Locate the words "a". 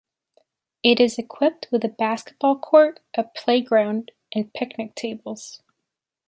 1.85-1.87, 3.15-3.23